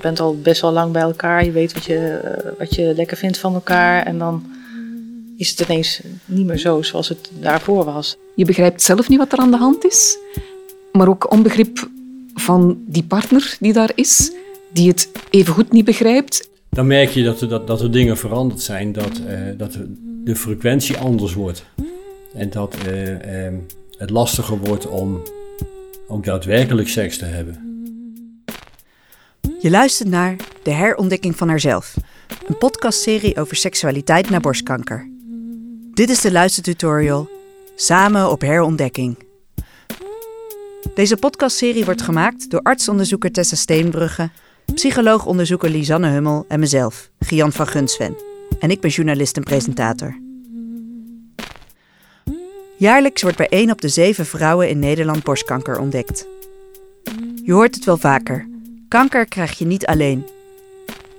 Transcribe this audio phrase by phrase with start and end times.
[0.00, 1.44] bent al best wel lang bij elkaar.
[1.44, 4.06] Je weet wat je, eh, wat je lekker vindt van elkaar.
[4.06, 4.44] En dan
[5.36, 8.16] is het ineens niet meer zo zoals het daarvoor was.
[8.34, 10.18] Je begrijpt zelf niet wat er aan de hand is.
[10.92, 11.88] Maar ook onbegrip
[12.34, 14.32] van die partner die daar is,
[14.72, 16.48] die het evengoed niet begrijpt.
[16.68, 19.78] Dan merk je dat er, dat, dat er dingen veranderd zijn, dat, eh, dat
[20.24, 21.64] de frequentie anders wordt.
[22.34, 23.54] En dat eh, ehm,
[23.98, 25.22] het lastiger wordt om
[26.08, 27.69] ook daadwerkelijk seks te hebben.
[29.62, 31.96] Je luistert naar De Herontdekking van Haarzelf,
[32.46, 35.10] een podcastserie over seksualiteit na borstkanker.
[35.94, 37.28] Dit is de luistertutorial
[37.74, 39.18] Samen op herontdekking.
[40.94, 44.30] Deze podcastserie wordt gemaakt door artsonderzoeker Tessa Steenbrugge,
[44.74, 48.16] psycholoog-onderzoeker Lisanne Hummel en mezelf, Gian van Gunsven.
[48.60, 50.18] En ik ben journalist en presentator.
[52.76, 56.26] Jaarlijks wordt bij 1 op de 7 vrouwen in Nederland borstkanker ontdekt.
[57.44, 58.49] Je hoort het wel vaker.
[58.90, 60.26] Kanker krijg je niet alleen.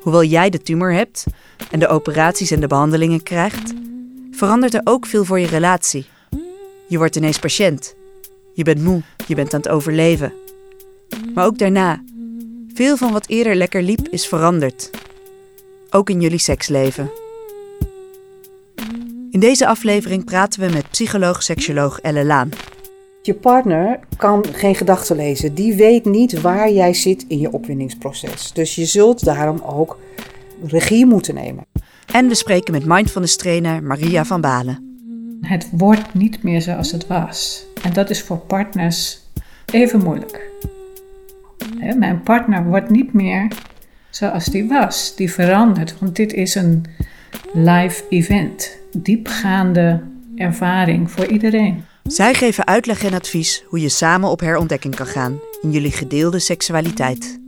[0.02, 1.26] Hoewel jij de tumor hebt
[1.72, 3.74] en de operaties en de behandelingen krijgt,
[4.32, 6.06] verandert er ook veel voor je relatie.
[6.88, 7.96] Je wordt ineens patiënt.
[8.54, 10.34] Je bent moe, je bent aan het overleven.
[11.34, 12.04] Maar ook daarna.
[12.74, 14.90] Veel van wat eerder lekker liep is veranderd.
[15.90, 17.12] Ook in jullie seksleven.
[19.30, 22.50] In deze aflevering praten we met psycholoog-seksoloog Elle Laan.
[23.24, 25.54] Je partner kan geen gedachten lezen.
[25.54, 28.52] Die weet niet waar jij zit in je opwindingsproces.
[28.54, 30.00] Dus je zult daarom ook
[30.64, 31.66] regie moeten nemen.
[32.14, 34.98] En we spreken met mindfulness trainer Maria van Balen.
[35.42, 37.66] Het wordt niet meer zoals het was.
[37.84, 39.20] En dat is voor partners
[39.66, 40.50] even moeilijk.
[41.98, 43.48] Mijn partner wordt niet meer
[44.10, 45.16] zoals die was.
[45.16, 46.86] Die verandert, want dit is een
[47.54, 48.78] live event.
[48.98, 50.02] Diepgaande
[50.36, 51.84] ervaring voor iedereen.
[52.12, 56.40] Zij geven uitleg en advies hoe je samen op herontdekking kan gaan in jullie gedeelde
[56.40, 57.40] seksualiteit.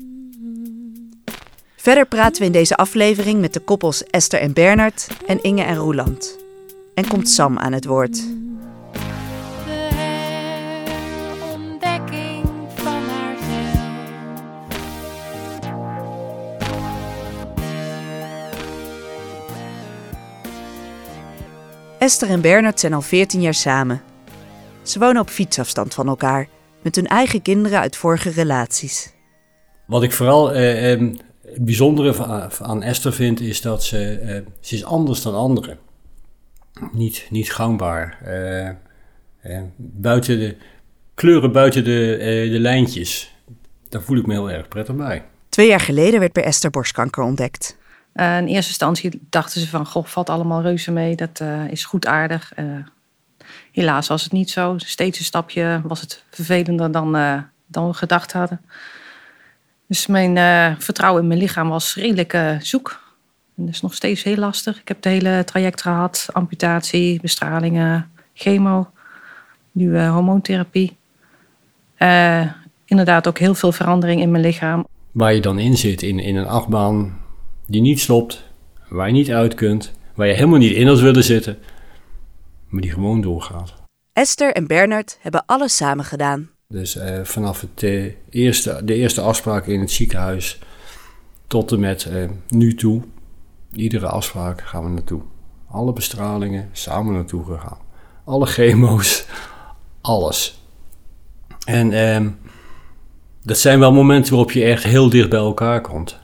[1.76, 5.76] Verder praten we in deze aflevering met de koppels Esther en Bernard en Inge en
[5.76, 6.40] Roeland.
[6.94, 8.24] En komt Sam aan het woord.
[21.98, 24.13] Esther en Bernard zijn al 14 jaar samen.
[24.84, 26.48] Ze wonen op fietsafstand van elkaar,
[26.82, 29.14] met hun eigen kinderen uit vorige relaties.
[29.86, 31.00] Wat ik vooral eh, eh,
[31.42, 35.78] het bijzondere van, aan Esther vind, is dat ze, eh, ze is anders dan anderen.
[36.92, 38.18] Niet, niet gangbaar.
[38.24, 40.58] Eh, eh, buiten de
[41.14, 43.36] kleuren buiten de, eh, de lijntjes.
[43.90, 45.24] Daar voel ik me heel erg prettig bij.
[45.50, 47.78] Twee jaar geleden werd bij Esther borstkanker ontdekt.
[48.16, 51.16] In eerste instantie dachten ze van, goh, valt allemaal reuze mee.
[51.16, 52.54] Dat eh, is goed aardig.
[52.56, 52.66] Eh,
[53.74, 54.74] helaas was het niet zo.
[54.78, 58.62] Steeds een stapje was het vervelender dan, eh, dan we gedacht hadden.
[59.88, 63.02] Dus mijn eh, vertrouwen in mijn lichaam was redelijk eh, zoek.
[63.58, 64.80] En dat is nog steeds heel lastig.
[64.80, 66.28] Ik heb het hele traject gehad.
[66.32, 68.90] Amputatie, bestralingen, chemo.
[69.72, 70.98] Nu hormoontherapie.
[72.86, 74.88] Inderdaad ook heel veel verandering in mijn lichaam.
[75.12, 77.20] Waar je dan in zit, in, in een achtbaan
[77.66, 78.44] die niet stopt,
[78.90, 81.58] waar je niet uit kunt, waar je helemaal niet in had willen zitten,
[82.74, 83.74] maar die gewoon doorgaat.
[84.14, 86.50] Esther en Bernard hebben alles samen gedaan.
[86.68, 90.60] Dus eh, vanaf het, eh, eerste, de eerste afspraak in het ziekenhuis
[91.48, 93.02] tot en met eh, nu toe,
[93.74, 95.22] iedere afspraak gaan we naartoe.
[95.70, 97.78] Alle bestralingen samen naartoe gegaan.
[98.26, 99.26] Alle chemo's,
[100.02, 100.62] alles.
[101.66, 102.30] En ehm,
[103.42, 106.20] dat zijn wel momenten waarop je echt heel dicht bij elkaar komt.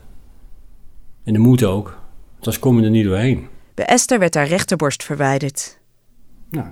[1.23, 3.47] En dat moet ook, want anders kom je er niet doorheen.
[3.73, 5.78] Bij Esther werd haar rechterborst verwijderd.
[6.49, 6.67] Nou,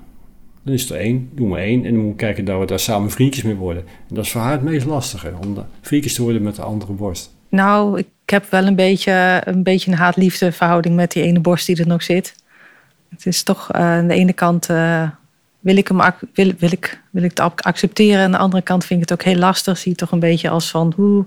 [0.64, 1.86] dan is er één, doen we één.
[1.86, 3.84] En dan moeten we kijken dat we daar samen vriendjes mee worden.
[4.10, 6.94] En dat is voor haar het meest lastige, om vriendjes te worden met de andere
[6.94, 7.36] borst.
[7.50, 11.66] Nou, ik heb wel een beetje een, beetje een haat-liefde verhouding met die ene borst
[11.66, 12.36] die er nog zit.
[13.10, 15.10] Het is toch eh, aan de ene kant eh,
[15.60, 15.98] wil, ik hem
[16.34, 18.24] wil, wil, ik, wil ik het ac- accepteren.
[18.24, 19.78] Aan de andere kant vind ik het ook heel lastig.
[19.78, 21.26] Zie het toch een beetje als van hoe.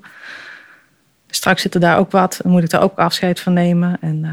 [1.26, 2.40] Straks zit er daar ook wat.
[2.42, 3.96] Dan moet ik daar ook afscheid van nemen.
[4.00, 4.30] En eh,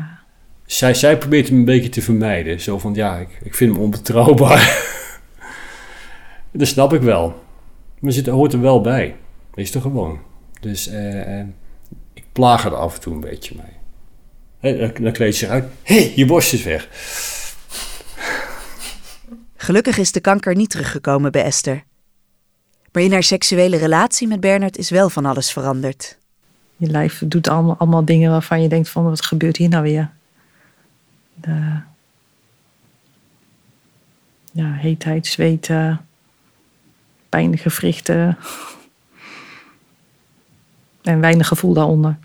[0.67, 2.61] Zij, zij probeert hem een beetje te vermijden.
[2.61, 4.85] Zo van, ja, ik, ik vind hem onbetrouwbaar.
[6.51, 7.43] dat snap ik wel.
[7.99, 9.15] Maar het hoort er wel bij.
[9.49, 10.19] Dat is toch gewoon.
[10.59, 11.47] Dus eh, eh,
[12.13, 14.77] ik plaag er af en toe een beetje mee.
[14.77, 15.65] Dan, dan kleedt ze zich uit.
[15.83, 16.87] Hé, hey, je borst is weg.
[19.55, 21.83] Gelukkig is de kanker niet teruggekomen bij Esther.
[22.91, 26.17] Maar in haar seksuele relatie met Bernard is wel van alles veranderd.
[26.75, 30.15] je lijf doet allemaal, allemaal dingen waarvan je denkt van wat gebeurt hier nou weer?
[31.47, 31.79] De,
[34.51, 36.05] ja, heetheid, zweten,
[37.29, 38.37] pijnlijke gewrichten.
[41.01, 42.17] En weinig gevoel daaronder.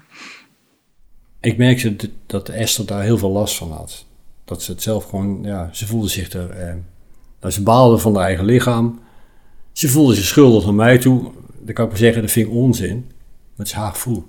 [1.41, 4.05] Ik merkte dat- dat Esther daar heel veel last van had.
[4.45, 6.75] Dat ze het zelf gewoon, ja, ze voelde zich er, eh,
[7.39, 9.01] dat ze baalde van haar eigen lichaam.
[9.73, 11.33] Ze voelde zich schuldig naar mij toe.
[11.61, 12.97] Dan kan ik maar zeggen, dat vind ik onzin.
[12.97, 14.29] Maar het is haar gevoel.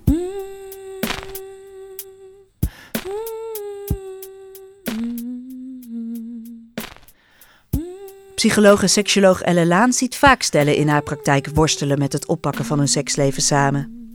[8.44, 12.66] Psycholoog en seksoloog Elle Laan ziet vaak stellen in haar praktijk worstelen met het oppakken
[12.66, 14.08] van hun seksleven samen.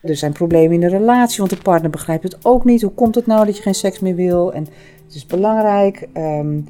[0.00, 2.82] Er zijn problemen in de relatie, want de partner begrijpt het ook niet.
[2.82, 4.52] Hoe komt het nou dat je geen seks meer wil?
[4.52, 4.66] En
[5.04, 6.08] het is belangrijk.
[6.12, 6.60] Ehm,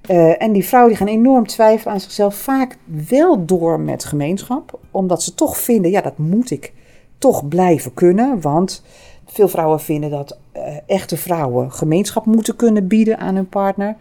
[0.00, 2.76] eh, en die vrouwen die gaan enorm twijfelen aan zichzelf, vaak
[3.08, 6.72] wel door met gemeenschap, omdat ze toch vinden, ja, dat moet ik
[7.18, 8.40] toch blijven kunnen.
[8.40, 8.84] Want
[9.26, 13.96] veel vrouwen vinden dat eh, echte vrouwen gemeenschap moeten kunnen bieden aan hun partner.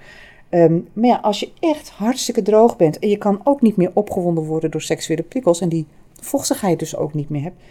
[0.49, 3.91] Ehm, maar ja, als je echt hartstikke droog bent en je kan ook niet meer
[3.93, 5.85] opgewonden worden door seksuele prikkels en die
[6.21, 7.61] vochtigheid dus ook niet meer hebt,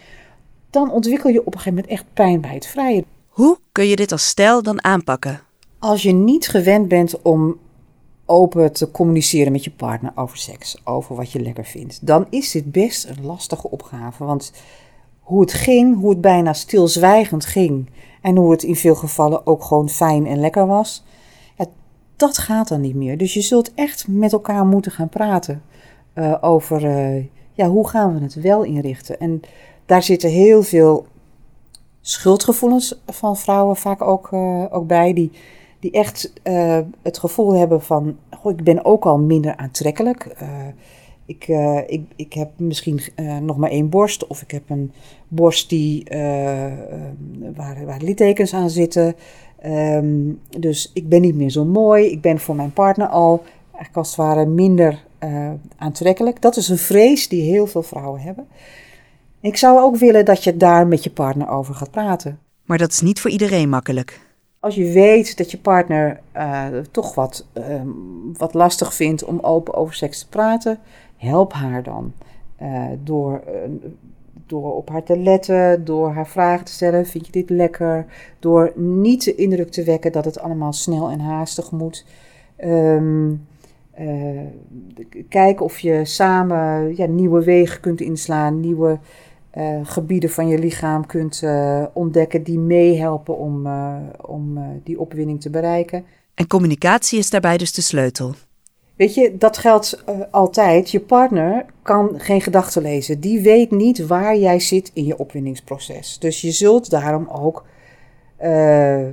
[0.69, 3.05] dan ontwikkel je op een gegeven moment echt pijn bij het vrijen.
[3.27, 5.41] Hoe kun je dit als stijl dan aanpakken?
[5.79, 7.59] Als je niet gewend bent om
[8.25, 12.51] open te communiceren met je partner over seks, over wat je lekker vindt, dan is
[12.51, 14.25] dit best een lastige opgave.
[14.25, 14.51] Want
[15.19, 17.89] hoe het ging, hoe het bijna stilzwijgend ging
[18.21, 21.03] en hoe het in veel gevallen ook gewoon fijn en lekker was,
[22.17, 23.17] dat gaat dan niet meer.
[23.17, 25.61] Dus je zult echt met elkaar moeten gaan praten
[26.13, 27.23] eh, over eh,
[27.53, 29.19] ja, hoe gaan we het wel inrichten.
[29.19, 29.41] En
[29.85, 31.05] daar zitten heel veel
[32.01, 35.31] schuldgevoelens van vrouwen vaak ook, eh, ook bij, die,
[35.79, 36.33] die echt
[37.01, 40.35] het gevoel hebben van, goh, ik ben ook al minder aantrekkelijk.
[41.25, 41.47] Ik,
[41.87, 43.01] ik, ik heb misschien
[43.41, 44.91] nog maar één borst, of ik heb een
[45.27, 46.03] borst die,
[47.55, 49.15] waar, waar littekens aan zitten.
[49.59, 52.05] Ehm, dus ik ben niet meer zo mooi.
[52.05, 56.41] Ik ben voor mijn partner al eigenlijk als het ware minder eh, aantrekkelijk.
[56.41, 58.47] Dat is een vrees die heel veel vrouwen hebben.
[59.39, 62.39] Ik zou ook willen dat je daar met je partner over gaat praten.
[62.65, 64.19] Maar dat is niet voor iedereen makkelijk.
[64.59, 67.87] Als je weet dat je partner eh, toch wat, ehm,
[68.33, 70.79] wat lastig vindt om open over seks te praten,
[71.17, 72.13] help haar dan.
[72.55, 73.43] Eh, door,
[74.47, 78.05] door op haar te letten, door haar vragen te stellen: vind je dit lekker?
[78.39, 82.05] Door niet de indruk te wekken dat het allemaal snel en haastig moet.
[82.55, 83.33] Ehm,
[83.91, 84.07] eh,
[85.29, 88.99] kijken of je samen ja, nieuwe wegen kunt inslaan, nieuwe
[89.49, 93.67] eh, gebieden van je lichaam kunt eh, ontdekken die meehelpen om,
[94.25, 96.05] om die opwinning te bereiken.
[96.33, 98.33] En communicatie is daarbij dus de sleutel.
[98.97, 100.91] Weet je, dat geldt eh, altijd.
[100.91, 103.19] Je partner kan geen gedachten lezen.
[103.19, 106.19] Die weet niet waar jij zit in je opwinningsproces.
[106.19, 107.65] Dus je zult daarom ook
[108.35, 109.05] eh,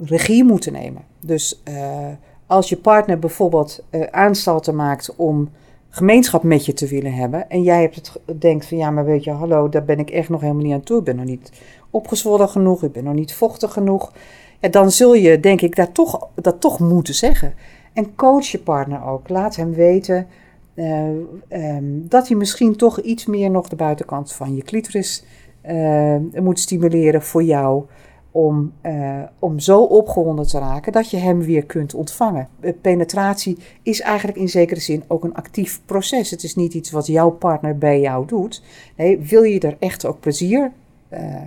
[0.00, 1.02] regie moeten nemen.
[1.20, 2.06] Dus eh,
[2.46, 5.50] als je partner bijvoorbeeld aanstalten maakt om
[5.88, 7.50] gemeenschap met je te willen hebben.
[7.50, 10.28] En jij hebt het, denkt van ja, maar weet je, hallo, daar ben ik echt
[10.28, 10.98] nog helemaal niet aan toe.
[10.98, 11.52] Ik ben nog niet
[11.90, 14.12] opgezwollen genoeg, ik ben nog niet vochtig genoeg.
[14.60, 17.54] Ja, dan zul je, denk ik, dat toch, dat toch moeten zeggen.
[17.98, 19.28] En coach je partner ook.
[19.28, 20.26] Laat hem weten
[20.74, 21.08] eh,
[21.48, 25.24] ehm, dat hij misschien toch iets meer nog de buitenkant van je clitoris
[25.60, 27.84] eh, moet stimuleren voor jou.
[28.30, 32.48] Om, eh, om zo opgewonden te raken dat je hem weer kunt ontvangen.
[32.80, 36.30] Penetratie is eigenlijk in zekere zin ook een actief proces.
[36.30, 38.62] Het is niet iets wat jouw partner bij jou doet.
[38.96, 40.72] Nee, wil je er echt ook plezier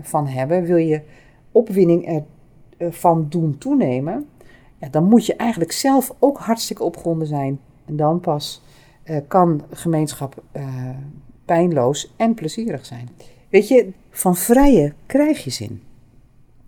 [0.01, 1.01] van hebben, wil je
[1.51, 2.23] opwinning
[2.77, 4.25] ervan doen toenemen,
[4.89, 7.59] dan moet je eigenlijk zelf ook hartstikke opgewonden zijn.
[7.85, 8.61] En dan pas
[9.03, 10.89] eh, kan gemeenschap eh,
[11.45, 13.09] pijnloos en plezierig zijn.
[13.49, 15.81] Weet je, van vrije krijg je zin.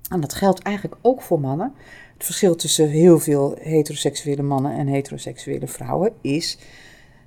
[0.09, 1.73] En dat geldt eigenlijk ook voor mannen.
[2.13, 6.57] Het verschil tussen heel veel heteroseksuele mannen en heteroseksuele vrouwen is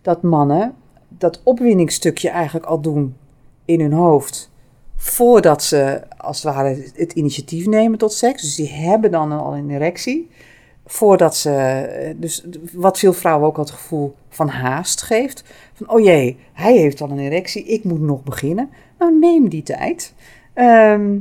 [0.03, 0.75] dat mannen
[1.09, 3.17] dat opwinningsstukje eigenlijk al doen
[3.65, 4.51] in hun hoofd
[4.97, 8.43] voordat ze als het ware het initiatief nemen tot seks.
[8.43, 10.31] Dus die hebben dan al een erectie.
[10.87, 15.45] Voordat ze, dus wat veel vrouwen ook het gevoel van haast geeft.
[15.73, 18.71] Van, oh jee, hij heeft al een erectie, ik moet nog beginnen.
[18.99, 20.15] Nou, neem die tijd.
[20.55, 21.19] Ehm,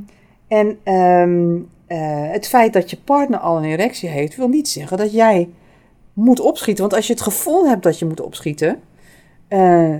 [0.47, 1.55] en ehm,
[1.87, 5.49] eh, het feit dat je partner al een erectie heeft, wil niet zeggen dat jij
[6.13, 6.83] moet opschieten.
[6.83, 8.79] Want als je het gevoel hebt dat je moet opschieten,
[9.47, 9.95] eh,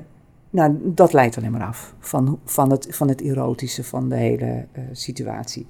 [0.49, 4.65] nou, dat leidt alleen maar af van, van, het, van het erotische van de hele
[4.71, 5.67] eh, situatie.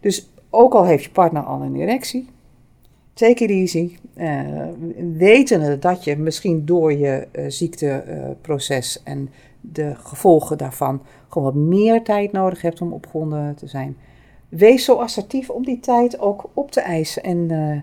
[0.00, 2.28] Dus ook al heeft je partner al een erectie,
[3.16, 3.96] take it easy.
[4.14, 4.40] Eh,
[5.16, 9.28] wetende dat je misschien door je eh, ziekteproces en
[9.60, 13.96] de gevolgen daarvan gewoon wat meer tijd nodig hebt om opgewonden te zijn.
[14.48, 17.22] Wees zo assertief om die tijd ook op te eisen.
[17.22, 17.80] En, eh,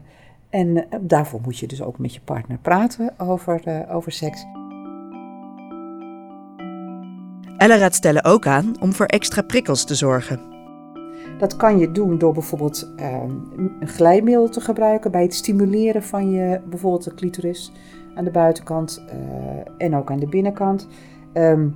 [0.60, 4.46] en eh, daarvoor moet je dus ook met je partner praten over, over seks.
[7.58, 10.53] Elle raadt stellen ook aan om voor extra prikkels te zorgen.
[11.44, 13.32] Dat kan je doen door bijvoorbeeld ehm,
[13.80, 17.72] een glijmiddel te gebruiken bij het stimuleren van je, bijvoorbeeld de clitoris
[18.16, 19.18] aan de buitenkant eh,
[19.78, 20.88] en ook aan de binnenkant.
[21.34, 21.70] Ehm,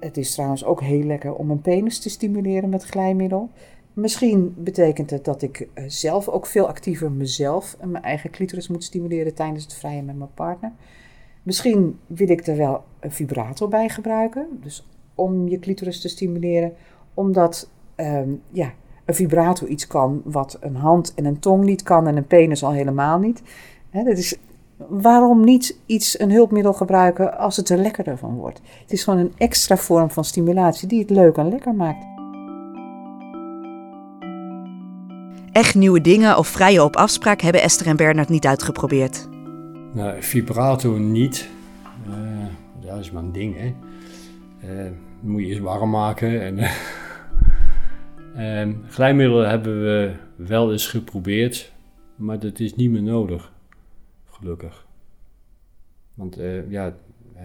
[0.00, 3.50] het is trouwens ook heel lekker om een penis te stimuleren met glijmiddel.
[3.92, 8.68] Misschien betekent het dat ik eh, zelf ook veel actiever mezelf en mijn eigen clitoris
[8.68, 10.72] moet stimuleren tijdens het vrijen met mijn partner.
[11.42, 16.72] Misschien wil ik er wel een vibrator bij gebruiken, dus om je clitoris te stimuleren,
[17.14, 18.72] omdat ehm, ja,
[19.04, 22.64] een vibrator iets kan wat een hand en een tong niet kan en een penis
[22.64, 23.42] al helemaal niet.
[23.90, 24.36] Hè, dat is,
[24.88, 28.60] waarom niet iets, een hulpmiddel gebruiken als het er lekkerder van wordt?
[28.82, 32.04] Het is gewoon een extra vorm van stimulatie die het leuk en lekker maakt.
[35.52, 39.28] Echt nieuwe dingen of vrije op afspraak hebben Esther en Bernard niet uitgeprobeerd.
[39.92, 41.48] Nou, vibrator niet.
[42.06, 42.14] Eh,
[42.86, 43.74] dat is maar een ding, hè.
[44.60, 46.42] Eh, moet je eerst warm maken.
[46.42, 46.58] En,
[48.36, 51.72] Ehm, glijmiddelen hebben we wel eens geprobeerd,
[52.16, 53.52] maar dat is niet meer nodig.
[54.30, 54.86] Gelukkig.
[56.14, 56.94] Want eh, ja,
[57.34, 57.42] eh,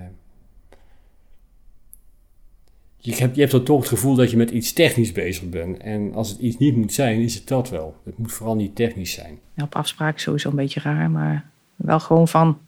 [2.97, 5.77] je, hebt, je hebt dan toch het gevoel dat je met iets technisch bezig bent.
[5.77, 7.95] En als het iets niet moet zijn, is het dat wel.
[8.03, 9.39] Het moet vooral niet technisch zijn.
[9.57, 12.59] Op afspraak sowieso een beetje raar, maar wel gewoon van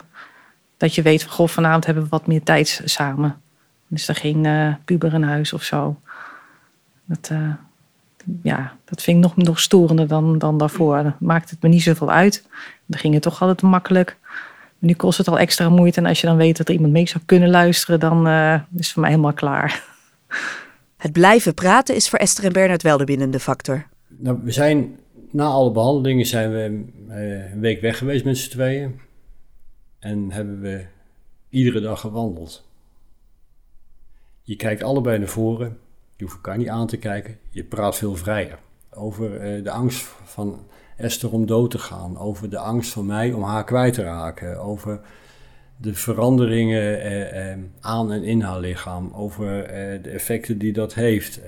[0.77, 3.41] dat je weet goh, vanavond hebben we wat meer tijd samen.
[3.87, 5.99] Dan is er geen eh, puber in huis of zo.
[7.05, 7.31] Dat,
[8.43, 11.03] ja, dat vind ik nog, nog storender dan, dan daarvoor.
[11.03, 12.47] Dan maakt het me niet zoveel uit.
[12.85, 14.17] Dan ging het toch altijd makkelijk.
[14.79, 15.99] Nu kost het al extra moeite.
[15.99, 18.61] En als je dan weet dat er iemand mee zou kunnen luisteren, dan eh, is
[18.75, 19.83] het voor mij helemaal klaar.
[20.97, 23.87] Het blijven praten is voor Esther en Bernard wel de bindende factor.
[24.07, 24.95] Nou, we zijn
[25.31, 28.99] na alle behandelingen zijn we eh, een week weg geweest met z'n tweeën.
[29.99, 30.85] En hebben we
[31.49, 32.67] iedere dag gewandeld.
[34.41, 35.77] Je kijkt allebei naar voren.
[36.21, 37.37] Je hoeft elkaar niet aan te kijken.
[37.49, 38.59] Je praat veel vrijer.
[38.93, 40.65] Over eh, de angst van
[40.97, 42.17] Esther om dood te gaan.
[42.17, 44.59] Over de angst van mij om haar kwijt te raken.
[44.59, 44.99] Over
[45.77, 49.11] de veranderingen eh, eh, aan en in haar lichaam.
[49.13, 49.67] Over
[50.01, 51.41] de effecten die dat heeft.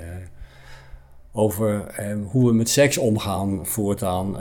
[1.31, 1.95] over
[2.31, 4.37] hoe we met seks omgaan voortaan.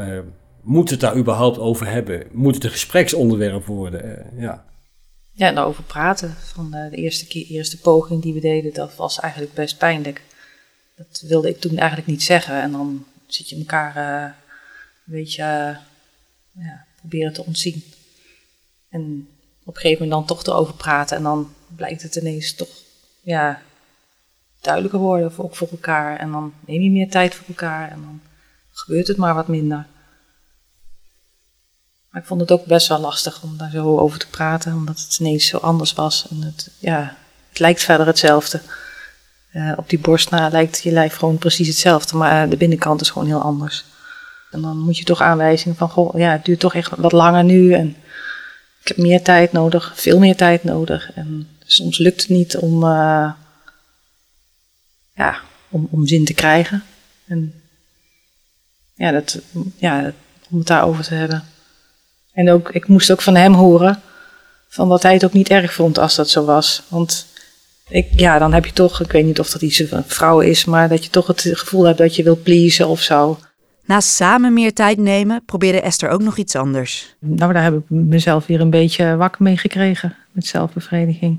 [0.60, 2.26] Moet het daar überhaupt over hebben?
[2.30, 4.26] Moet het een gespreksonderwerp worden?
[4.36, 4.64] Ja.
[5.32, 6.34] Ja, en daarover praten.
[6.38, 10.22] Van eh, de eerste, keer, eerste poging die we deden, dat was eigenlijk best pijnlijk.
[10.96, 12.60] Dat wilde ik toen eigenlijk niet zeggen.
[12.62, 14.30] En dan zit je elkaar eh,
[15.06, 15.76] een beetje eh,
[16.64, 17.84] ja, proberen te ontzien.
[18.88, 19.28] En
[19.64, 21.16] op een gegeven moment dan toch erover praten.
[21.16, 22.70] En dan blijkt het ineens toch
[23.20, 23.62] ja,
[24.60, 26.18] duidelijker worden, ook voor elkaar.
[26.18, 27.90] En dan neem je meer tijd voor elkaar.
[27.90, 28.20] En dan
[28.72, 29.86] gebeurt het maar wat minder.
[32.12, 35.00] Maar ik vond het ook best wel lastig om daar zo over te praten, omdat
[35.00, 36.26] het ineens zo anders was.
[36.30, 37.16] En het, ja,
[37.48, 38.60] het lijkt verder hetzelfde.
[39.52, 43.10] Eh, op die borst lijkt je lijf gewoon precies hetzelfde, maar eh, de binnenkant is
[43.10, 43.84] gewoon heel anders.
[44.50, 47.44] En dan moet je toch aanwijzingen van, goh, ja, het duurt toch echt wat langer
[47.44, 47.72] nu.
[47.72, 47.96] En
[48.80, 51.12] ik heb meer tijd nodig, veel meer tijd nodig.
[51.14, 53.32] En soms lukt het niet om, eh,
[55.14, 56.84] ja, om, om zin te krijgen.
[57.26, 57.62] En
[58.94, 59.38] ja, dat,
[59.76, 60.12] ja,
[60.50, 61.44] om het daarover te hebben.
[62.32, 64.00] En ook, ik moest ook van hem horen
[64.68, 66.82] van dat hij het ook niet erg vond als dat zo was.
[66.88, 67.26] Want
[67.88, 70.64] ik, ja, dan heb je toch, ik weet niet of dat iets van vrouw is,
[70.64, 73.38] maar dat je toch het gevoel hebt dat je wil pleasen of zo.
[73.84, 77.14] Naast samen meer tijd nemen, probeerde Esther ook nog iets anders.
[77.18, 81.38] Nou, daar heb ik mezelf weer een beetje wakker mee gekregen met zelfbevrediging.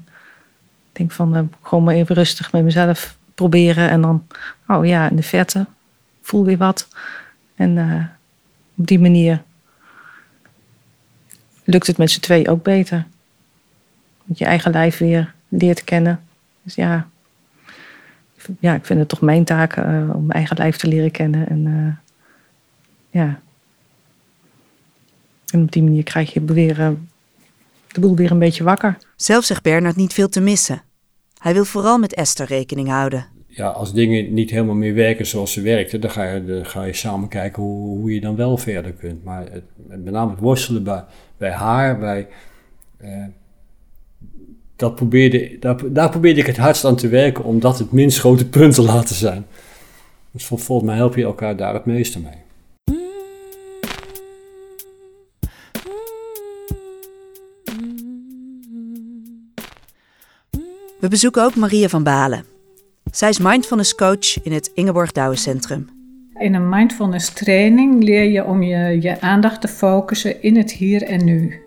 [0.91, 4.27] Ik denk van, eh, gewoon maar even rustig met mezelf proberen en dan,
[4.67, 5.65] oh ja, in de verte,
[6.21, 6.87] voel weer wat.
[7.55, 8.05] En eh,
[8.75, 9.43] op die manier
[11.63, 13.05] lukt het met z'n twee ook beter.
[14.25, 16.21] Dat je eigen lijf weer leert kennen.
[16.63, 17.07] Dus ja,
[18.35, 20.87] ik vind- ja ik vind het toch mijn taak eh, om mijn eigen lijf te
[20.87, 21.49] leren kennen.
[21.49, 23.39] En eh, ja.
[25.53, 26.89] En op die manier krijg je weer, eh,
[27.87, 28.97] de boel weer een beetje wakker.
[29.15, 30.81] Zelf zegt Bernard niet veel te missen.
[31.37, 33.25] Hij wil vooral met Esther rekening houden.
[33.47, 36.83] ja, als dingen niet helemaal meer werken zoals ze werkten, dan ga je, dan ga
[36.83, 39.23] je samen kijken hoe, hoe je dan wel verder kunt.
[39.23, 41.03] Maar het, met name het worstelen bij,
[41.43, 42.27] bij haar, bij,
[42.97, 43.25] eh,
[44.75, 48.19] dat probeerde, daar, daar probeerde ik het hardst aan te werken om dat het minst
[48.19, 49.45] grote punt te laten zijn.
[50.31, 52.41] Dus vol- volgens mij help je elkaar daar het meeste mee.
[60.99, 62.45] We bezoeken ook Maria van Balen.
[63.11, 66.02] Zij is mindfulness coach in het Ingeborg Douwen Centrum.
[66.37, 71.03] In een mindfulness training leer je om je, je aandacht te focussen in het hier
[71.03, 71.61] en nu.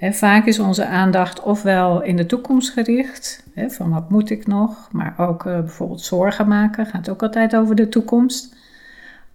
[0.00, 5.14] Vaak is onze aandacht ofwel in de toekomst gericht, van wat moet ik nog, maar
[5.16, 8.56] ook eh, bijvoorbeeld zorgen maken, gaat ook altijd over de toekomst.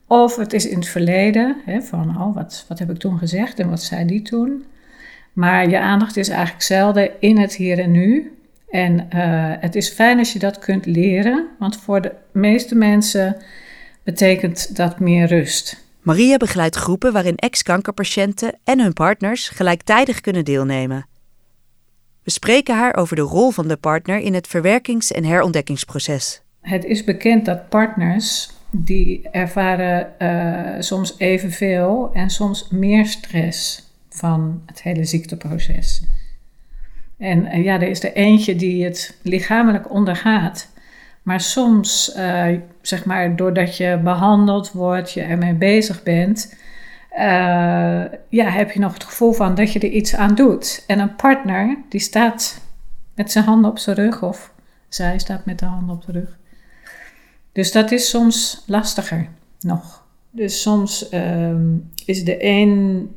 [0.08, 3.70] Of het is in het verleden, van oh, wat, wat heb ik toen gezegd en
[3.70, 4.66] wat zei die toen.
[5.34, 8.38] Maar je aandacht is eigenlijk zelden in het hier en nu.
[8.70, 13.36] En eh, het is fijn als je dat kunt leren, want voor de meeste mensen
[14.10, 15.88] betekent dat meer rust.
[16.02, 21.08] Maria begeleidt groepen waarin ex-kankerpatiënten en hun partners gelijktijdig kunnen deelnemen.
[22.24, 26.42] We spreken haar over de rol van de partner in het verwerkings- en herontdekkingsproces.
[26.62, 34.62] Het is bekend dat partners die ervaren eh, soms evenveel en soms meer stress van
[34.66, 36.04] het hele ziekteproces.
[37.18, 40.70] En eh, ja, er is er eentje die het lichamelijk ondergaat.
[41.24, 42.48] Maar soms, eh,
[42.82, 46.58] zeg maar, doordat je behandeld wordt, je ermee bezig bent,
[47.10, 47.26] eh,
[48.30, 50.84] ja, heb je nog het gevoel van dat je er iets aan doet.
[50.88, 52.62] En een partner, die staat
[53.16, 54.54] met zijn handen op zijn rug, of
[54.88, 56.38] zij staat met de handen op de rug.
[57.52, 59.28] Dus dat is soms lastiger
[59.60, 60.08] nog.
[60.32, 63.10] Dus soms ehm, is de een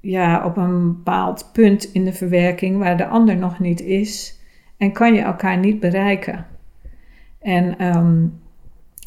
[0.00, 4.38] ja, op een bepaald punt in de verwerking waar de ander nog niet is.
[4.76, 6.46] En kan je elkaar niet bereiken.
[7.40, 8.26] En ehm,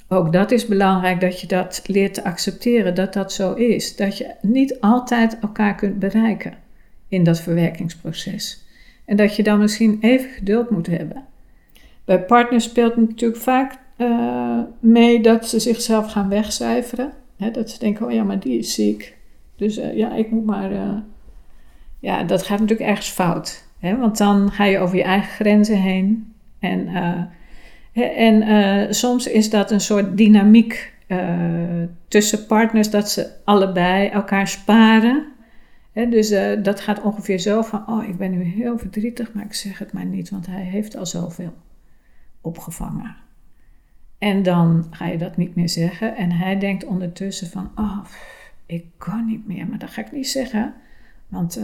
[0.08, 3.96] ook dat is belangrijk dat je dat leert te accepteren, dat dat zo is.
[3.96, 6.54] Dat je niet altijd elkaar kunt bereiken
[7.08, 8.64] in dat verwerkingsproces.
[9.06, 11.26] En dat je dan misschien even geduld moet hebben.
[12.06, 17.14] Bij partners speelt natuurlijk vaak uh, mee dat ze zichzelf gaan wegcijferen.
[17.52, 19.18] Dat ze denken, oh ja, maar die is ziek.
[19.56, 20.72] Dus uh, ja, ik moet maar.
[20.72, 20.98] Uh,
[22.00, 23.64] ja, dat gaat natuurlijk ergens fout.
[23.80, 26.34] Want dan ga je over je eigen grenzen heen.
[26.60, 26.88] En,
[27.94, 30.94] en soms is dat een soort dynamiek
[32.08, 35.32] tussen partners dat ze allebei elkaar sparen.
[35.94, 36.30] Dus
[36.64, 39.94] dat gaat ongeveer zo van: Oh, ik ben nu heel verdrietig, maar ik zeg het
[39.94, 41.54] maar niet, want hij heeft al zoveel
[42.42, 43.16] opgevangen.
[44.18, 46.16] En dan ga je dat niet meer zeggen.
[46.16, 48.00] En hij denkt ondertussen van, oh,
[48.66, 49.68] ik kan niet meer.
[49.68, 50.74] Maar dat ga ik niet zeggen.
[51.28, 51.60] Want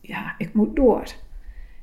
[0.00, 1.04] ja, ik moet door.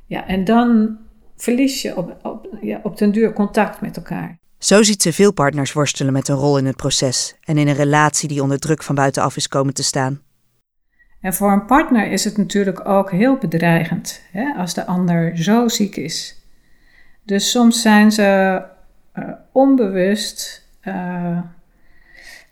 [0.05, 0.97] Ja, en dan
[1.43, 4.37] verlies je op, op, ja, op den duur contact met elkaar.
[4.57, 7.75] Zo ziet ze veel partners worstelen met een rol in het proces en in een
[7.75, 10.21] relatie die onder druk van buitenaf is komen te staan.
[11.21, 15.67] En voor een partner is het natuurlijk ook heel bedreigend hè, als de ander zo
[15.67, 16.41] ziek is.
[17.23, 18.61] Dus soms zijn ze
[19.15, 21.39] uh, onbewust uh,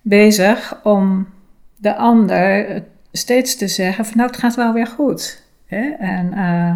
[0.01, 1.27] bezig om
[1.75, 5.43] de ander steeds te zeggen van nou het gaat wel weer goed.
[5.65, 5.89] Hè?
[5.89, 6.75] En uh,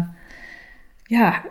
[1.02, 1.42] ja,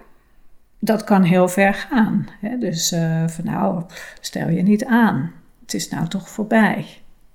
[0.85, 2.27] dat kan heel ver gaan.
[2.41, 2.57] Hè?
[2.57, 2.89] Dus
[3.27, 3.83] van nou
[4.19, 5.31] stel je niet aan.
[5.61, 6.85] Het is nou toch voorbij.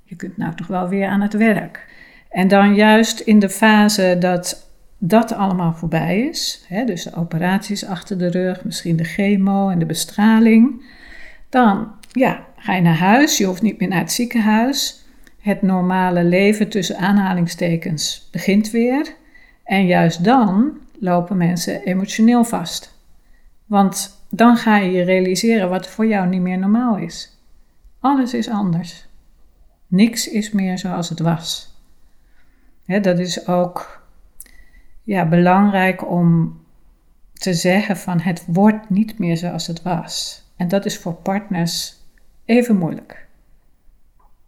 [0.04, 1.86] Je kunt nou toch wel weer aan het werk.
[2.30, 7.86] En dan juist in de fase dat dat allemaal voorbij is, hè, dus de operaties
[7.86, 10.82] achter de rug, misschien de chemo en de bestraling,
[11.48, 15.04] dan ja, ga je naar huis, je hoeft niet meer naar het ziekenhuis.
[15.40, 19.14] Het normale leven tussen aanhalingstekens begint weer.
[19.64, 22.99] En juist dan lopen mensen emotioneel vast.
[23.70, 27.38] Want dan ga je je realiseren wat voor jou niet meer normaal is.
[28.00, 29.08] Alles is anders.
[29.86, 31.74] Niks is meer zoals het was.
[32.84, 34.06] dat is ook
[35.02, 36.58] ja, belangrijk om
[37.32, 40.44] te zeggen van het wordt niet meer zoals het was.
[40.56, 41.96] En dat is voor partners
[42.44, 43.26] even moeilijk.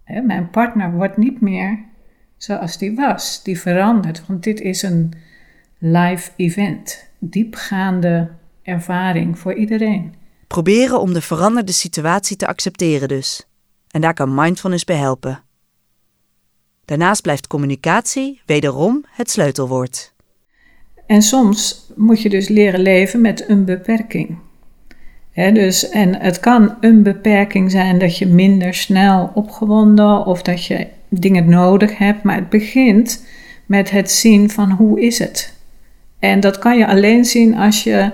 [0.04, 1.78] mijn partner wordt niet meer
[2.36, 3.42] zoals die was.
[3.42, 5.12] Die verandert, want dit is een
[5.78, 7.10] live event.
[7.18, 8.30] Diepgaande
[8.62, 10.14] ervaring voor iedereen.
[10.46, 13.46] Proberen om de veranderde situatie te accepteren dus.
[13.90, 15.42] En daar kan mindfulness bij helpen.
[16.84, 20.12] Daarnaast blijft communicatie wederom het sleutelwoord.
[21.06, 24.38] En soms moet je dus leren leven met een beperking.
[25.34, 30.86] dus, en het kan een beperking zijn dat je minder snel opgewonden of dat je
[31.08, 33.24] dingen nodig hebt, maar het begint
[33.66, 35.54] met het zien van hoe is het.
[36.18, 38.10] En dat kan je alleen zien als je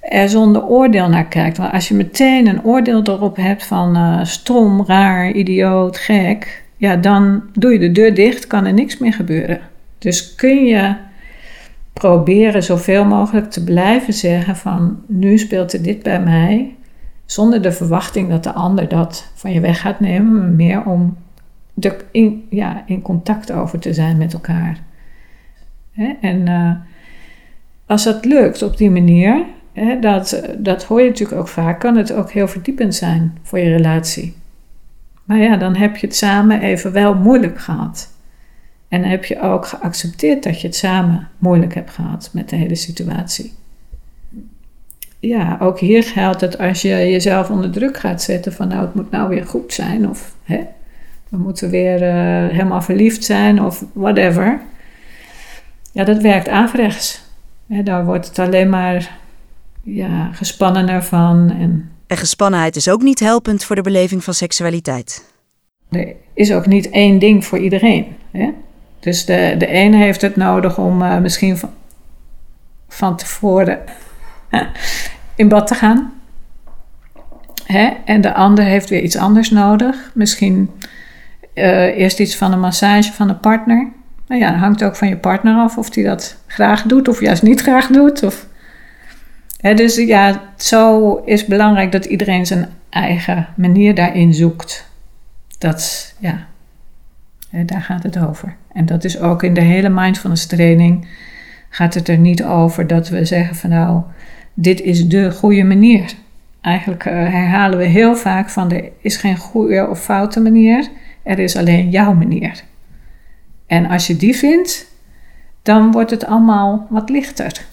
[0.00, 1.56] er zonder oordeel naar kijkt.
[1.56, 6.96] Want als je meteen een oordeel erop hebt van uh, stom, raar, idioot, gek, ja,
[6.96, 9.60] dan doe je de deur dicht, kan er niks meer gebeuren.
[9.98, 10.94] Dus kun je
[11.92, 16.74] proberen zoveel mogelijk te blijven zeggen van nu speelt er dit bij mij,
[17.24, 21.16] zonder de verwachting dat de ander dat van je weg gaat nemen, maar meer om
[21.80, 24.78] er in, ja, in contact over te zijn met elkaar.
[26.20, 26.72] En uh,
[27.86, 29.44] als dat lukt op die manier,
[30.00, 33.76] dat, dat hoor je natuurlijk ook vaak, kan het ook heel verdiepend zijn voor je
[33.76, 34.34] relatie.
[35.24, 38.12] Maar ja, dan heb je het samen even wel moeilijk gehad.
[38.88, 42.74] En heb je ook geaccepteerd dat je het samen moeilijk hebt gehad met de hele
[42.74, 43.52] situatie.
[45.18, 48.94] Ja, ook hier geldt het als je jezelf onder druk gaat zetten van nou het
[48.94, 50.60] moet nou weer goed zijn of hè,
[51.28, 54.60] we moeten weer eh, helemaal verliefd zijn of whatever.
[55.92, 57.22] Ja, dat werkt averechts.
[57.66, 59.18] Hè, daar wordt het alleen maar
[59.82, 61.50] ja, gespannener van.
[61.50, 65.24] En En gespannenheid is ook niet helpend voor de beleving van seksualiteit.
[65.90, 68.06] er is ook niet één ding voor iedereen.
[68.30, 68.50] Hè?
[69.00, 71.70] Dus de, de ene heeft het nodig om eh, misschien van,
[72.88, 73.78] van tevoren
[75.34, 76.12] in bad te gaan.
[77.64, 77.88] Hè?
[78.04, 80.10] En de ander heeft weer iets anders nodig.
[80.14, 80.70] Misschien
[81.54, 83.88] eh, eerst iets van een massage van een partner.
[84.26, 87.20] Nou ja, dat hangt ook van je partner af of die dat graag doet of
[87.20, 88.22] juist niet graag doet.
[88.22, 88.46] Of...
[89.60, 94.90] Hè, dus ja, zo is belangrijk dat iedereen zijn eigen manier daarin zoekt.
[95.58, 96.46] Dat, ja,
[97.50, 98.56] daar gaat het over.
[98.72, 101.08] En dat is ook in de hele mindfulness training
[101.68, 104.02] gaat het er niet over dat we zeggen van nou,
[104.54, 106.12] dit is de goede manier.
[106.60, 110.88] Eigenlijk eh, herhalen we heel vaak van er is geen goede of foute manier,
[111.22, 112.62] er is alleen jouw manier.
[113.66, 114.86] En als je die vindt,
[115.62, 117.64] dan wordt het allemaal wat lichter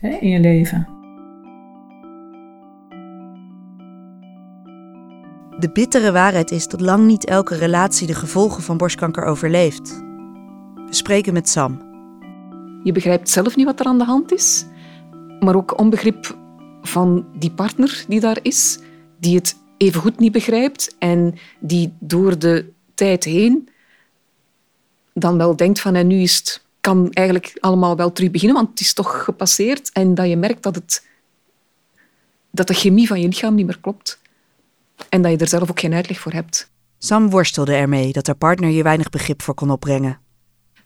[0.00, 0.93] in je leven.
[5.58, 10.02] De bittere waarheid is dat lang niet elke relatie de gevolgen van borstkanker overleeft.
[10.86, 11.82] We spreken met Sam.
[12.82, 14.64] Je begrijpt zelf niet wat er aan de hand is,
[15.40, 16.38] maar ook onbegrip
[16.82, 18.78] van die partner die daar is,
[19.18, 23.68] die het evengoed niet begrijpt en die door de tijd heen
[25.12, 28.70] dan wel denkt van en nu is het, kan eigenlijk allemaal wel terug beginnen, want
[28.70, 31.06] het is toch gepasseerd en dat je merkt dat, het,
[32.50, 34.22] dat de chemie van je lichaam niet meer klopt
[35.14, 36.70] en dat je er zelf ook geen uitleg voor hebt.
[36.98, 40.18] Sam worstelde ermee dat haar partner hier weinig begrip voor kon opbrengen.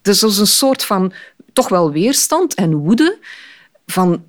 [0.03, 1.13] Dus dat is een soort van
[1.53, 3.19] toch wel weerstand en woede
[3.87, 4.25] van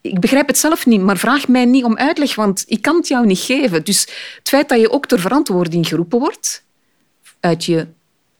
[0.00, 3.08] ik begrijp het zelf niet, maar vraag mij niet om uitleg, want ik kan het
[3.08, 3.84] jou niet geven.
[3.84, 4.00] Dus
[4.38, 6.64] het feit dat je ook ter verantwoording geroepen wordt
[7.40, 7.86] uit, je,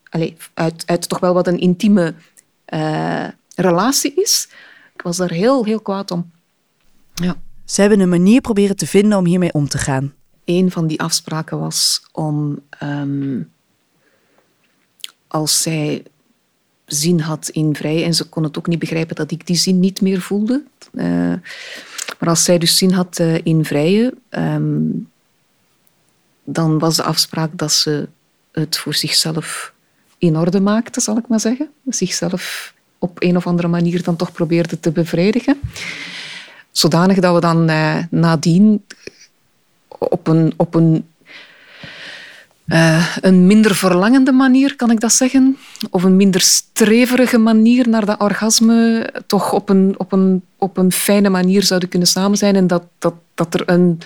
[0.09, 2.15] allez, uit, uit toch wel wat een intieme
[2.65, 4.49] eh, relatie is,
[4.95, 6.31] ik was daar heel, heel kwaad om.
[7.15, 7.37] Ja.
[7.65, 10.15] Ze hebben een manier proberen te vinden om hiermee om te gaan.
[10.45, 13.41] Een van die afspraken was om, ehm,
[15.29, 16.03] als zij
[16.87, 19.81] zin had in vrij, en ze kon het ook niet begrijpen dat ik die zin
[19.81, 21.35] niet meer voelde, eh,
[22.19, 24.81] maar als zij dus zin had eh, in vrije, ehm,
[26.45, 28.09] dan was de afspraak dat ze
[28.53, 29.73] het voor zichzelf
[30.19, 31.71] in orde maakte, zal ik maar zeggen.
[31.87, 35.61] Zichzelf op een of andere manier dan toch probeerde te bevredigen.
[36.71, 38.85] Zodanig dat we dan eh, nadien
[40.11, 41.07] op een, op een,
[42.67, 45.57] eh, een minder verlangende manier, kan ik dat zeggen,
[45.91, 50.93] of een minder streverige manier naar dat orgasme, toch op een, op een, op een
[50.93, 54.01] fijne manier zouden kunnen samen zijn en dat, dat, dat er een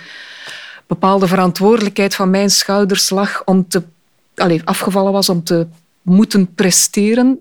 [0.87, 3.83] bepaalde verantwoordelijkheid van mijn schouders lag om te,
[4.35, 5.67] allez, afgevallen was om te
[6.03, 7.41] moeten presteren.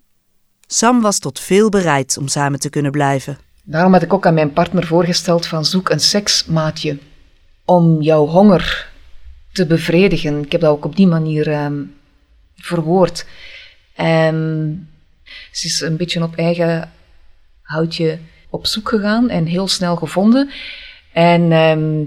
[0.67, 3.37] Sam was tot veel bereid om samen te kunnen blijven.
[3.63, 6.97] Daarom had ik ook aan mijn partner voorgesteld van zoek een seksmaatje
[7.65, 8.91] om jouw honger
[9.51, 10.43] te bevredigen.
[10.43, 11.83] Ik heb dat ook op die manier ehm,
[12.55, 13.25] verwoord.
[13.95, 14.89] En
[15.51, 16.91] ze is een beetje op eigen
[17.61, 20.49] houtje op zoek gegaan en heel snel gevonden.
[21.13, 22.03] En ehm,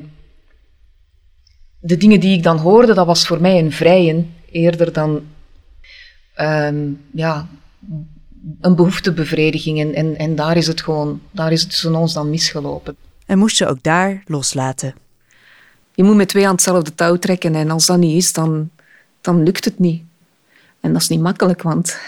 [1.81, 5.27] de dingen die ik dan hoorde, dat was voor mij een vrijen eerder dan
[6.35, 7.49] ehm, ja,
[8.61, 9.81] een behoeftebevrediging.
[9.81, 12.97] En, en, en daar is het gewoon, daar is het tussen ons dan misgelopen.
[13.27, 14.95] En moest ze ook daar loslaten.
[15.99, 18.71] Je moet met twee aan hetzelfde touw trekken en als dat niet is, dan,
[19.21, 20.03] dan lukt het niet.
[20.81, 21.99] En dat is niet makkelijk, want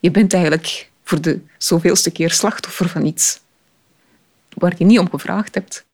[0.00, 3.40] je bent eigenlijk voor de zoveelste keer slachtoffer van iets
[4.48, 5.84] waar je niet om gevraagd hebt.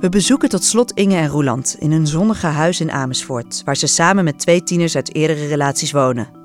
[0.00, 3.86] We bezoeken tot slot Inge en Roeland in hun zonnige huis in Amersfoort, waar ze
[3.86, 6.39] samen met twee tieners uit eerdere relaties wonen.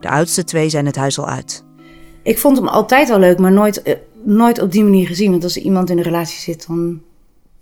[0.00, 1.64] De oudste twee zijn het huis al uit.
[2.22, 5.30] Ik vond hem altijd al leuk, maar nooit, eh, nooit op die manier gezien.
[5.30, 7.02] Want als er iemand in een relatie zit, dan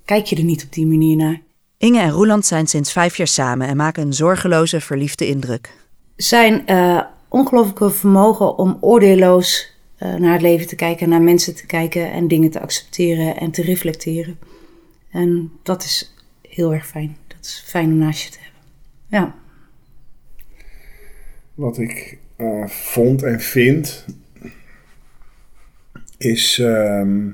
[0.05, 1.41] kijk je er niet op die manier naar.
[1.79, 5.73] Inge en Roeland zijn sinds vijf jaar samen en maken een zorgeloze, verliefde indruk.
[6.17, 11.67] Zijn eh, ongelooflijke vermogen om oordeelloos eh, naar het leven te kijken, naar mensen te
[11.67, 14.39] kijken en dingen te accepteren en te reflecteren.
[15.11, 17.17] En dat is heel erg fijn.
[17.27, 18.61] Dat is fijn om naast je te hebben.
[19.07, 19.35] Ja.
[21.55, 24.05] Wat ik eh, vond en vind,
[26.19, 27.29] is ehm,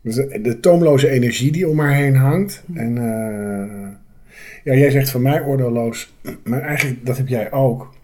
[0.00, 2.62] de, de toomloze energie die om haar heen hangt.
[2.74, 3.88] En eh,
[4.64, 6.12] ja, jij zegt van mij oordeelloos,
[6.44, 7.94] maar eigenlijk dat heb jij ook.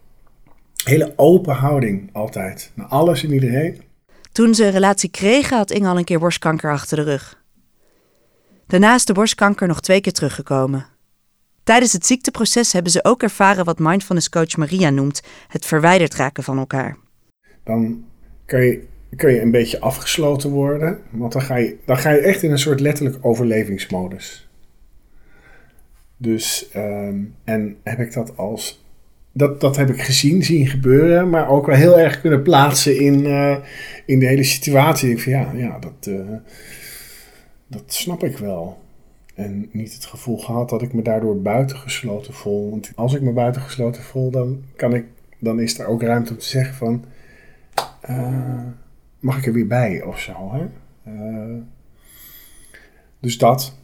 [0.84, 3.82] Hele open houding altijd, naar alles en iedereen.
[4.32, 7.42] Toen ze een relatie kregen, had Inge al een keer borstkanker achter de rug.
[8.66, 10.86] Daarna is de borstkanker nog twee keer teruggekomen.
[11.64, 16.42] Tijdens het ziekteproces hebben ze ook ervaren wat mindfulness coach Maria noemt het verwijderd raken
[16.42, 16.96] van elkaar.
[17.64, 18.04] dan
[18.46, 20.98] kan je, kan je een beetje afgesloten worden.
[21.10, 24.48] Want dan ga, je, dan ga je echt in een soort letterlijk overlevingsmodus.
[26.16, 28.84] Dus, ehm, en heb ik dat als.
[29.32, 33.26] Dat, dat heb ik gezien, zien gebeuren, maar ook wel heel erg kunnen plaatsen in,
[33.26, 33.56] eh,
[34.06, 35.10] in de hele situatie.
[35.10, 36.36] Ik van ja, ja dat, eh,
[37.66, 38.83] dat snap ik wel.
[39.34, 42.70] En niet het gevoel gehad dat ik me daardoor buitengesloten voel.
[42.70, 45.04] Want als ik me buitengesloten voel, dan, kan ik,
[45.38, 47.04] dan is er ook ruimte om te zeggen van...
[48.00, 48.62] eh,
[49.18, 50.66] mag ik er weer bij of zo, hè?
[51.02, 51.56] Eh,
[53.20, 53.74] dus dat.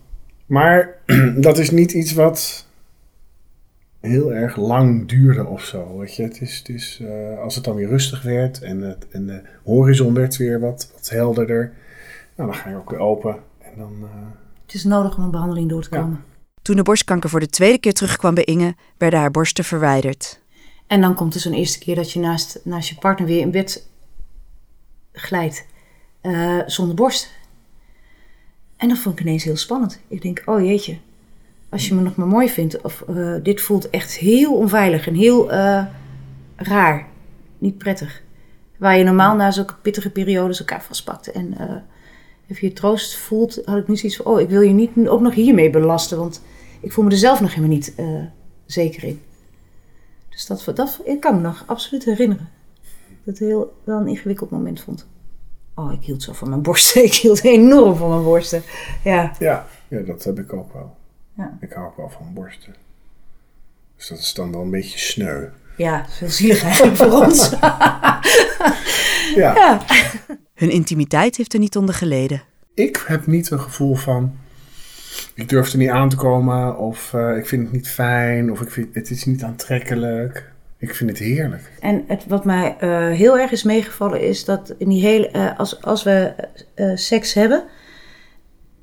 [0.46, 0.94] Maar
[1.36, 2.66] dat is niet iets wat
[4.00, 5.98] heel erg lang duurde of zo.
[5.98, 6.22] Weet je?
[6.22, 9.42] Het is, het is, eh, als het dan weer rustig werd en, het, en de
[9.64, 11.72] horizon werd weer wat, wat helderder...
[12.36, 14.08] Nou, dan ga je ook weer open en dan...
[14.70, 16.00] Het is nodig om een behandeling door te Ja.
[16.00, 16.24] komen.
[16.62, 20.40] Toen de borstkanker voor de tweede keer terugkwam bij Inge, werden haar borsten verwijderd.
[20.86, 23.50] En dan komt er zo'n eerste keer dat je naast, naast je partner weer in
[23.50, 23.88] bed
[25.12, 25.66] glijdt.
[26.20, 27.30] eh, zonder borst.
[28.76, 30.00] En dat vond ik ineens heel spannend.
[30.08, 30.98] Ik denk, oh jeetje.
[31.68, 32.80] Als je me nog maar mooi vindt.
[32.80, 35.84] Of eh, dit voelt echt heel onveilig en heel eh,
[36.56, 37.06] raar.
[37.58, 38.22] Niet prettig.
[38.78, 41.30] Waar je normaal na zulke pittige periodes elkaar vastpakt.
[41.32, 41.54] En
[42.50, 44.26] even je troost voelt, had ik nu zoiets van...
[44.26, 46.18] Oh, ik wil je niet ook nog hiermee belasten.
[46.18, 46.42] Want
[46.80, 48.22] ik voel me er zelf nog helemaal niet eh,
[48.66, 49.22] zeker in.
[50.28, 52.48] Dus dat, dat ik kan me nog absoluut herinneren.
[53.24, 55.06] Dat het heel wel een ingewikkeld moment vond.
[55.74, 57.04] Oh, ik hield zo van mijn borsten.
[57.10, 58.62] Ik hield enorm van mijn borsten.
[59.04, 59.34] Ja.
[59.38, 60.96] Ja, ja, dat heb ik ook wel.
[61.36, 61.58] Ja.
[61.60, 62.74] Ik hou ook wel van borsten.
[63.96, 65.48] Dus dat is dan wel een beetje sneu.
[65.76, 67.50] Ja, veel zielig eigenlijk voor ons.
[69.34, 69.54] Ja.
[69.54, 69.80] ja.
[70.54, 72.42] Hun intimiteit heeft er niet onder geleden.
[72.74, 74.36] Ik heb niet een gevoel van...
[75.34, 76.78] Ik durf er niet aan te komen.
[76.78, 78.50] Of eh, ik vind het niet fijn.
[78.52, 80.52] Of ik vind, het is niet aantrekkelijk.
[80.78, 81.70] Ik vind het heerlijk.
[81.80, 85.58] En het, wat mij eh, heel erg is meegevallen is dat in die hele, eh,
[85.58, 86.34] als, als we
[86.74, 87.64] eh, seks hebben,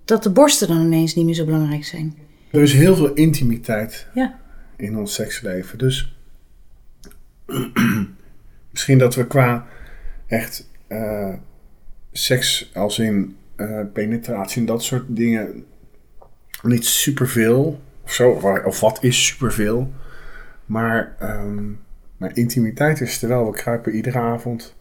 [0.06, 2.17] dat de borsten dan ineens niet meer zo belangrijk zijn.
[2.52, 4.39] Er is heel veel intimiteit Ja.
[4.78, 5.78] in ons seksleven.
[5.78, 6.15] Dus
[8.77, 9.65] misschien dat we qua
[10.27, 11.33] echt eh,
[12.11, 15.65] seks als in eh, penetratie en dat soort dingen
[16.61, 18.29] niet superveel of zo.
[18.65, 19.93] Of, wat is superveel.
[20.65, 21.71] Maar, ehm,
[22.17, 23.45] maar intimiteit is er wel.
[23.45, 24.75] We kruipen iedere avond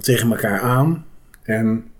[0.00, 1.06] tegen elkaar aan.
[1.42, 1.90] En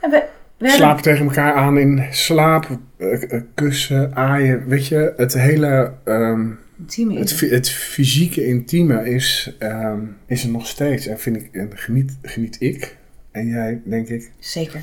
[0.00, 0.24] En we,
[0.68, 4.66] slapen tegen elkaar aan in slaap, eh, kussen, aaien.
[4.66, 5.92] Weet je, het hele...
[6.04, 6.50] ehm,
[6.82, 11.06] Intieme het, is het fysieke intieme is, ehm, is er nog steeds.
[11.06, 12.96] En, vind ik, en geniet, geniet ik
[13.30, 14.82] en jij, denk ik, Zeker.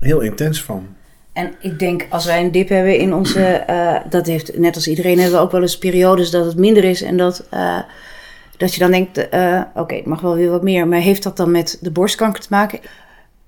[0.00, 0.86] heel intens van.
[1.32, 3.44] En ik denk, als wij een dip hebben in onze...
[3.44, 6.84] eh, dat heeft, net als iedereen, hebben we ook wel eens periodes dat het minder
[6.84, 7.02] is.
[7.02, 7.82] En dat, eh,
[8.56, 10.88] dat je dan denkt, eh, oké, het mag wel weer wat meer.
[10.88, 12.80] Maar heeft dat dan met de borstkanker te maken?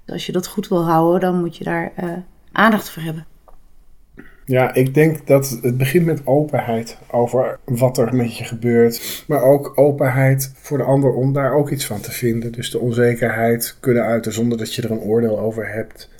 [0.07, 1.93] Als je dat goed wil houden, dan moet je daar
[2.53, 3.27] aandacht voor hebben.
[4.51, 9.25] Ja, ik denk dat het begint met openheid over wat er met je gebeurt.
[9.27, 12.53] Maar ook openheid voor de ander om daar ook iets van te vinden.
[12.53, 16.11] Dus de onzekerheid kunnen uiten zonder dat je er een oordeel over hebt.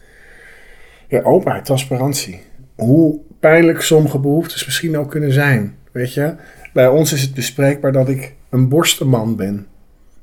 [1.09, 2.41] Ja, openheid, transparantie.
[2.75, 5.75] Hoe pijnlijk sommige behoeftes misschien ook kunnen zijn.
[5.93, 6.35] Weet je,
[6.73, 9.67] bij ons is het bespreekbaar dat ik een borstenman ben.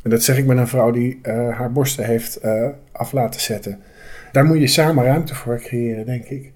[0.03, 3.41] En dat zeg ik met een vrouw die eh, haar borsten heeft eh, af laten
[3.41, 3.79] zetten.
[4.31, 6.55] Daar moet je samen ruimte voor creëren, denk ik.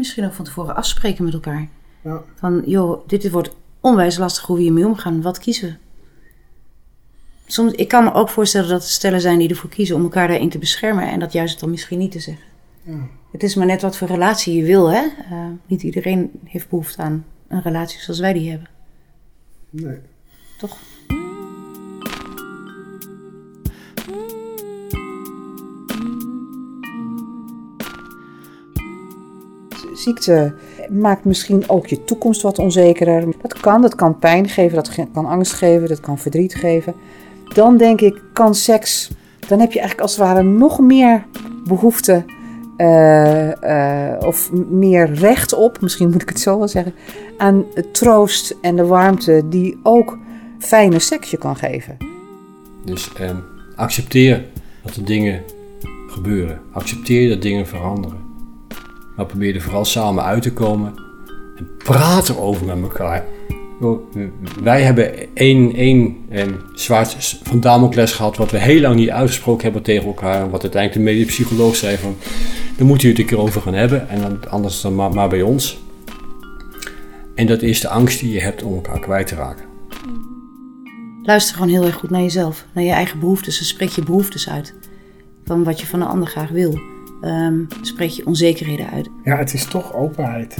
[0.00, 1.68] Misschien ook van tevoren afspreken met elkaar.
[2.02, 2.22] Ja.
[2.34, 5.22] Van, joh, dit wordt onwijs lastig hoe we hiermee omgaan.
[5.22, 5.76] Wat kiezen we?
[7.46, 10.28] Soms, ik kan me ook voorstellen dat er stellen zijn die ervoor kiezen om elkaar
[10.28, 11.10] daarin te beschermen.
[11.10, 12.44] En dat juist dan misschien niet te zeggen.
[13.32, 15.02] Het is maar net wat voor relatie je wil, hè?
[15.30, 18.68] Eh, niet iedereen heeft behoefte aan een relatie zoals wij die hebben.
[19.70, 19.98] Nee.
[20.58, 20.76] Toch?
[30.00, 30.54] Ziekte
[30.90, 33.24] maakt misschien ook je toekomst wat onzekerder.
[33.42, 36.94] Dat kan, dat kan pijn geven, dat kan angst geven, dat kan verdriet geven.
[37.54, 39.10] Dan denk ik, kan seks,
[39.48, 41.26] dan heb je eigenlijk als het ware nog meer
[41.64, 42.24] behoefte
[42.76, 46.94] eh, eh, of meer recht op, misschien moet ik het zo wel zeggen,
[47.38, 50.18] aan het troost en de warmte die ook
[50.58, 51.96] fijne seks je kan geven.
[52.84, 53.36] Dus ehm,
[53.76, 54.44] accepteer
[54.82, 55.42] dat er dingen
[56.08, 56.60] gebeuren.
[56.72, 58.29] Accepteer dat dingen veranderen.
[59.20, 60.94] Maar probeer er vooral samen uit te komen.
[61.56, 63.24] En praat erover met elkaar.
[64.62, 69.62] wij hebben één, één eh, zwaard van Damocles gehad, wat we heel lang niet uitgesproken
[69.62, 70.50] hebben tegen elkaar.
[70.50, 72.16] Wat uiteindelijk de medisch psycholoog zei van,
[72.76, 74.08] daar moet je het een keer over gaan hebben.
[74.08, 75.78] En anders dan maar, maar bij ons.
[77.34, 79.64] En dat is de angst die je hebt om elkaar kwijt te raken.
[81.22, 83.58] Luister gewoon heel erg goed naar jezelf, naar je eigen behoeftes.
[83.58, 84.74] En spreek je behoeftes uit.
[85.44, 86.99] Van wat je van een ander graag wil.
[87.20, 89.08] Ehm, spreek je onzekerheden uit.
[89.24, 90.56] Ja, het is toch openheid.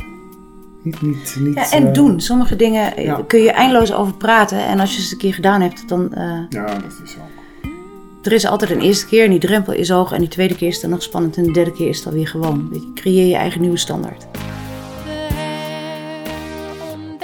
[0.83, 2.20] Niet, niet, niet, Ja, en eh, doen.
[2.20, 3.20] Sommige dingen eh, ja.
[3.27, 4.66] kun je eindeloos over praten.
[4.66, 6.14] En als je ze een keer gedaan hebt, dan...
[6.14, 8.27] eh, Ja, dat is ook.
[8.27, 10.12] er is altijd een eerste keer en die drempel is hoog.
[10.12, 11.37] En die tweede keer is dan nog spannend.
[11.37, 12.68] En de derde keer is het alweer gewoon.
[12.70, 14.27] Weet je, creëer je eigen nieuwe standaard.
[14.33, 14.38] De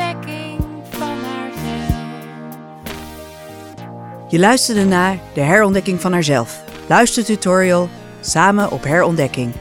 [0.03, 1.95] herontdekking van haarzelf.
[4.31, 6.65] Je luisterde naar De Herontdekking van Haarzelf.
[6.89, 7.89] Luistertutorial
[8.21, 9.53] Samen op herontdekking.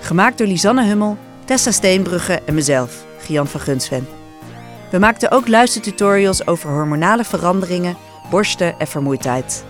[0.00, 4.08] Gemaakt door Lisanne Hummel, Tessa Steenbrugge en mezelf, Gian van Gunsven.
[4.90, 7.96] We maakten ook luistertutorials over hormonale veranderingen,
[8.30, 9.64] borsten en vermoeidheid.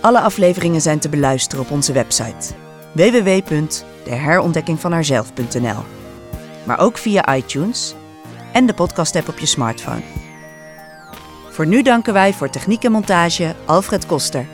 [0.00, 2.54] Alle afleveringen zijn te beluisteren op onze website
[2.92, 5.84] www.deherontdekkingvanhaarzelf.nl
[6.64, 7.94] Maar ook via iTunes
[8.52, 10.02] en de podcast-app op je smartphone.
[11.50, 14.46] Voor nu danken wij voor techniek en montage Alfred Koster.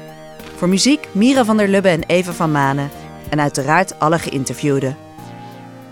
[0.56, 2.90] Voor muziek Mira van der Lubbe en Eva van Manen.
[3.28, 4.96] En uiteraard alle geïnterviewden.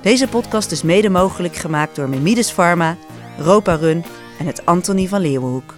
[0.02, 2.96] Deze podcast is mede mogelijk gemaakt door Mimides Pharma,
[3.38, 4.04] Ropa Run
[4.38, 5.74] en het Antonie van Leeuwenhoek.